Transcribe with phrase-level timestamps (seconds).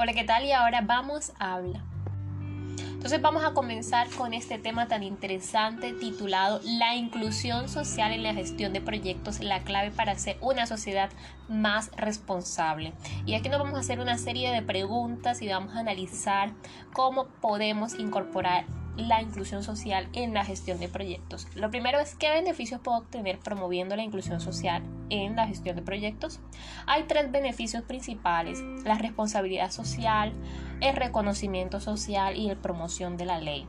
[0.00, 0.44] Hola, ¿qué tal?
[0.44, 1.82] Y ahora vamos a hablar.
[2.78, 8.32] Entonces vamos a comenzar con este tema tan interesante titulado La inclusión social en la
[8.32, 11.10] gestión de proyectos, la clave para hacer una sociedad
[11.48, 12.92] más responsable.
[13.26, 16.52] Y aquí nos vamos a hacer una serie de preguntas y vamos a analizar
[16.92, 18.66] cómo podemos incorporar
[18.98, 21.46] la inclusión social en la gestión de proyectos.
[21.54, 25.82] Lo primero es qué beneficios puedo obtener promoviendo la inclusión social en la gestión de
[25.82, 26.40] proyectos.
[26.86, 30.32] Hay tres beneficios principales, la responsabilidad social,
[30.80, 33.66] el reconocimiento social y la promoción de la ley.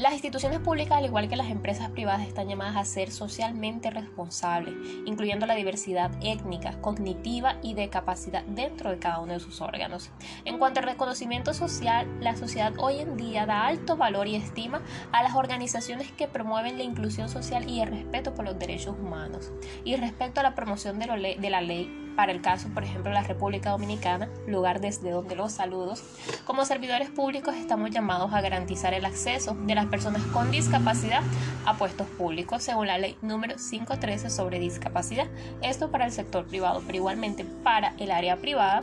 [0.00, 4.74] Las instituciones públicas, al igual que las empresas privadas, están llamadas a ser socialmente responsables,
[5.04, 10.08] incluyendo la diversidad étnica, cognitiva y de capacidad dentro de cada uno de sus órganos.
[10.46, 14.80] En cuanto al reconocimiento social, la sociedad hoy en día da alto valor y estima
[15.12, 19.52] a las organizaciones que promueven la inclusión social y el respeto por los derechos humanos.
[19.84, 21.08] Y respecto a la promoción de,
[21.50, 25.52] la ley, para el caso, por ejemplo, de la República Dominicana, lugar desde donde los
[25.52, 26.02] saludos,
[26.46, 31.22] como servidores públicos estamos llamados a garantizar el acceso de las personas con discapacidad
[31.66, 35.26] a puestos públicos, según la ley número 513 sobre discapacidad.
[35.62, 38.82] Esto para el sector privado, pero igualmente para el área privada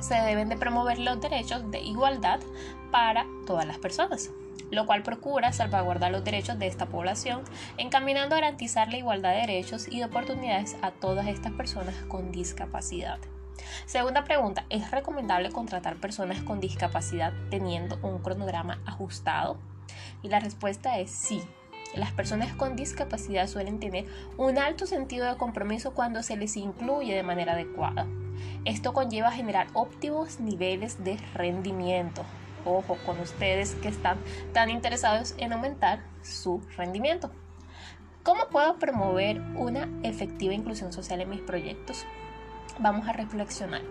[0.00, 2.40] se deben de promover los derechos de igualdad
[2.92, 4.30] para todas las personas
[4.70, 7.42] lo cual procura salvaguardar los derechos de esta población,
[7.76, 12.32] encaminando a garantizar la igualdad de derechos y de oportunidades a todas estas personas con
[12.32, 13.18] discapacidad.
[13.86, 19.58] Segunda pregunta, ¿es recomendable contratar personas con discapacidad teniendo un cronograma ajustado?
[20.22, 21.42] Y la respuesta es sí.
[21.94, 27.14] Las personas con discapacidad suelen tener un alto sentido de compromiso cuando se les incluye
[27.14, 28.06] de manera adecuada.
[28.64, 32.24] Esto conlleva generar óptimos niveles de rendimiento,
[32.64, 34.18] ojo con ustedes que están
[34.52, 37.30] tan interesados en aumentar su rendimiento.
[38.22, 42.04] ¿Cómo puedo promover una efectiva inclusión social en mis proyectos?
[42.78, 43.82] Vamos a reflexionar.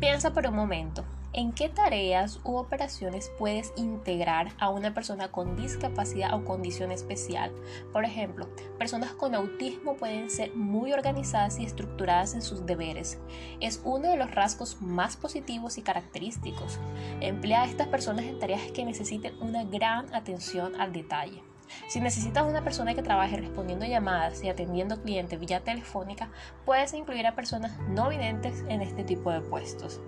[0.00, 1.04] Piensa por un momento,
[1.34, 7.50] ¿En qué tareas u operaciones puedes integrar a una persona con discapacidad o condición especial?
[7.90, 13.18] Por ejemplo, personas con autismo pueden ser muy organizadas y estructuradas en sus deberes.
[13.60, 16.78] Es uno de los rasgos más positivos y característicos.
[17.20, 21.42] Emplea a estas personas en tareas que necesiten una gran atención al detalle.
[21.88, 26.30] Si necesitas una persona que trabaje respondiendo llamadas y atendiendo clientes vía telefónica,
[26.66, 30.02] puedes incluir a personas no videntes en este tipo de puestos.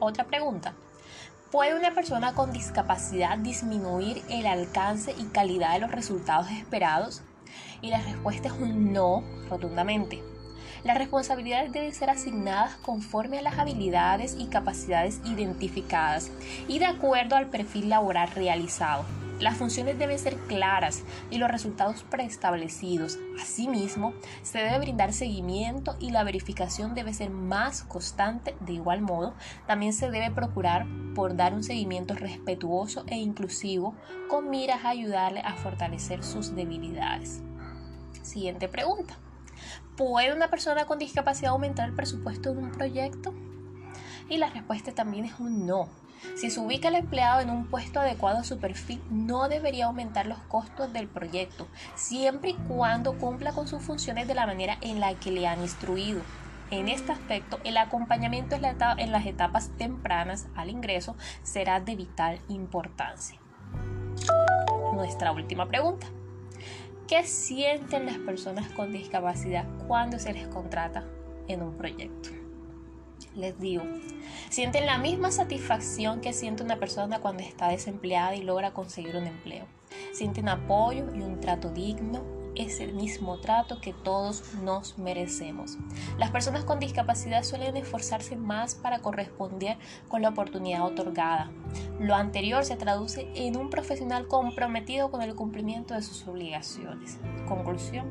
[0.00, 0.72] Otra pregunta.
[1.52, 7.22] ¿Puede una persona con discapacidad disminuir el alcance y calidad de los resultados esperados?
[7.82, 10.22] Y la respuesta es un no rotundamente.
[10.84, 16.30] Las responsabilidades deben ser asignadas conforme a las habilidades y capacidades identificadas
[16.66, 19.04] y de acuerdo al perfil laboral realizado.
[19.40, 23.18] Las funciones deben ser claras y los resultados preestablecidos.
[23.40, 24.12] Asimismo,
[24.42, 28.54] se debe brindar seguimiento y la verificación debe ser más constante.
[28.60, 29.34] De igual modo,
[29.66, 33.94] también se debe procurar por dar un seguimiento respetuoso e inclusivo
[34.28, 37.42] con miras a ayudarle a fortalecer sus debilidades.
[38.22, 39.16] Siguiente pregunta.
[39.96, 43.32] ¿Puede una persona con discapacidad aumentar el presupuesto de un proyecto?
[44.28, 45.88] Y la respuesta también es un no.
[46.36, 50.26] Si se ubica el empleado en un puesto adecuado a su perfil, no debería aumentar
[50.26, 55.00] los costos del proyecto, siempre y cuando cumpla con sus funciones de la manera en
[55.00, 56.20] la que le han instruido.
[56.70, 63.40] En este aspecto, el acompañamiento en las etapas tempranas al ingreso será de vital importancia.
[64.94, 66.06] Nuestra última pregunta.
[67.08, 71.04] ¿Qué sienten las personas con discapacidad cuando se les contrata
[71.48, 72.30] en un proyecto?
[73.34, 73.84] Les digo,
[74.48, 79.26] sienten la misma satisfacción que siente una persona cuando está desempleada y logra conseguir un
[79.26, 79.66] empleo.
[80.12, 85.78] Sienten apoyo y un trato digno es el mismo trato que todos nos merecemos.
[86.18, 91.50] Las personas con discapacidad suelen esforzarse más para corresponder con la oportunidad otorgada.
[92.00, 97.18] Lo anterior se traduce en un profesional comprometido con el cumplimiento de sus obligaciones.
[97.46, 98.10] Conclusión.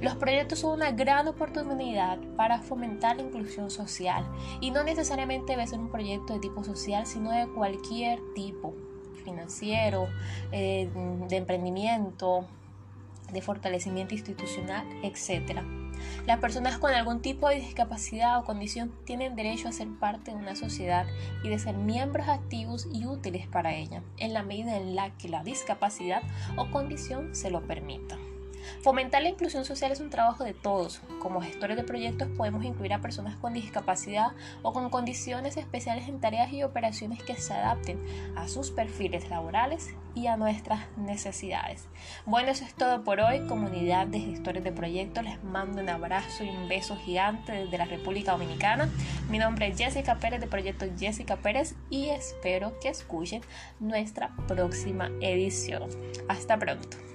[0.00, 4.24] Los proyectos son una gran oportunidad para fomentar la inclusión social
[4.60, 8.72] y no necesariamente debe ser un proyecto de tipo social, sino de cualquier tipo
[9.24, 10.06] financiero,
[10.52, 10.88] eh,
[11.28, 12.46] de emprendimiento,
[13.32, 15.60] de fortalecimiento institucional, etc.
[16.26, 20.36] Las personas con algún tipo de discapacidad o condición tienen derecho a ser parte de
[20.36, 21.06] una sociedad
[21.42, 25.28] y de ser miembros activos y útiles para ella, en la medida en la que
[25.28, 26.22] la discapacidad
[26.56, 28.16] o condición se lo permita.
[28.82, 31.00] Fomentar la inclusión social es un trabajo de todos.
[31.20, 34.32] Como gestores de proyectos podemos incluir a personas con discapacidad
[34.62, 38.02] o con condiciones especiales en tareas y operaciones que se adapten
[38.36, 41.88] a sus perfiles laborales y a nuestras necesidades.
[42.26, 45.24] Bueno, eso es todo por hoy, comunidad de gestores de proyectos.
[45.24, 48.88] Les mando un abrazo y un beso gigante desde la República Dominicana.
[49.28, 53.42] Mi nombre es Jessica Pérez de Proyecto Jessica Pérez y espero que escuchen
[53.80, 55.88] nuestra próxima edición.
[56.28, 57.13] Hasta pronto.